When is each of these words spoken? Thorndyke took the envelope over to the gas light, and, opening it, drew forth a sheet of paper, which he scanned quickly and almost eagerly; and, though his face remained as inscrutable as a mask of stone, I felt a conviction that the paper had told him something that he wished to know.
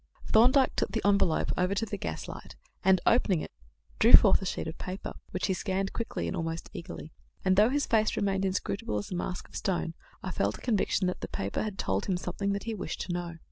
Thorndyke 0.25 0.75
took 0.75 0.93
the 0.93 1.01
envelope 1.07 1.51
over 1.55 1.75
to 1.75 1.85
the 1.85 1.95
gas 1.95 2.27
light, 2.27 2.55
and, 2.83 2.99
opening 3.05 3.41
it, 3.41 3.51
drew 3.99 4.13
forth 4.13 4.41
a 4.41 4.47
sheet 4.47 4.67
of 4.67 4.79
paper, 4.79 5.13
which 5.29 5.45
he 5.45 5.53
scanned 5.53 5.93
quickly 5.93 6.25
and 6.27 6.35
almost 6.35 6.71
eagerly; 6.73 7.11
and, 7.45 7.55
though 7.55 7.69
his 7.69 7.85
face 7.85 8.15
remained 8.17 8.43
as 8.43 8.47
inscrutable 8.55 8.97
as 8.97 9.11
a 9.11 9.15
mask 9.15 9.47
of 9.47 9.55
stone, 9.55 9.93
I 10.23 10.31
felt 10.31 10.57
a 10.57 10.61
conviction 10.61 11.05
that 11.05 11.21
the 11.21 11.27
paper 11.27 11.61
had 11.61 11.77
told 11.77 12.07
him 12.07 12.17
something 12.17 12.51
that 12.53 12.63
he 12.63 12.73
wished 12.73 13.01
to 13.01 13.13
know. 13.13 13.35